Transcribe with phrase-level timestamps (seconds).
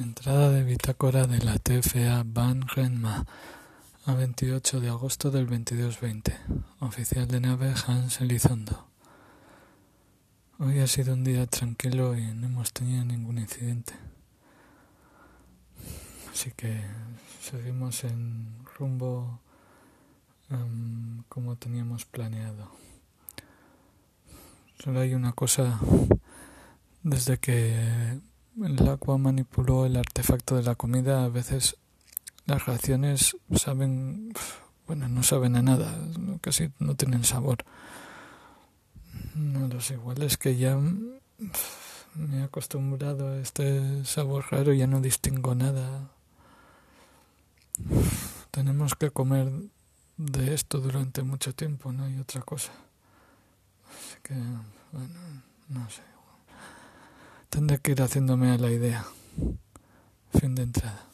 [0.00, 3.26] Entrada de bitácora de la TFA Van Renma
[4.06, 6.34] a 28 de agosto del 2220.
[6.80, 8.86] Oficial de nave Hans Elizondo.
[10.58, 13.92] Hoy ha sido un día tranquilo y no hemos tenido ningún incidente.
[16.32, 16.80] Así que
[17.42, 19.38] seguimos en rumbo
[20.48, 22.70] um, como teníamos planeado.
[24.82, 25.78] Solo hay una cosa
[27.02, 28.18] desde que
[28.56, 31.76] el agua manipuló el artefacto de la comida, a veces
[32.46, 34.32] las raciones saben,
[34.86, 35.94] bueno, no saben a nada,
[36.40, 37.58] casi no tienen sabor.
[39.34, 40.76] No lo sé, igual es que ya
[42.14, 46.10] me he acostumbrado a este sabor raro, ya no distingo nada.
[48.50, 49.50] Tenemos que comer
[50.16, 52.72] de esto durante mucho tiempo, no hay otra cosa.
[53.88, 54.34] Así que,
[54.92, 55.14] bueno,
[55.68, 56.02] no sé.
[57.50, 59.04] Tendré que ir haciéndome a la idea.
[60.38, 61.09] Fin de entrada.